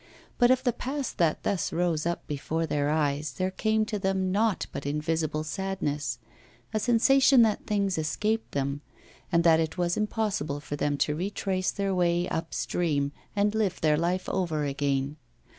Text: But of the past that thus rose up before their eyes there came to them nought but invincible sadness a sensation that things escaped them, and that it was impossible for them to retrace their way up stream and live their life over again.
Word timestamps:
But 0.39 0.49
of 0.49 0.63
the 0.63 0.73
past 0.73 1.19
that 1.19 1.43
thus 1.43 1.71
rose 1.71 2.07
up 2.07 2.25
before 2.25 2.65
their 2.65 2.89
eyes 2.89 3.33
there 3.33 3.51
came 3.51 3.85
to 3.85 3.99
them 3.99 4.31
nought 4.31 4.65
but 4.71 4.87
invincible 4.87 5.43
sadness 5.43 6.17
a 6.73 6.79
sensation 6.79 7.43
that 7.43 7.67
things 7.67 7.99
escaped 7.99 8.53
them, 8.53 8.81
and 9.31 9.43
that 9.43 9.59
it 9.59 9.77
was 9.77 9.97
impossible 9.97 10.59
for 10.59 10.75
them 10.75 10.97
to 10.97 11.13
retrace 11.15 11.69
their 11.69 11.93
way 11.93 12.27
up 12.29 12.51
stream 12.55 13.11
and 13.35 13.53
live 13.53 13.79
their 13.79 13.95
life 13.95 14.27
over 14.27 14.65
again. 14.65 15.17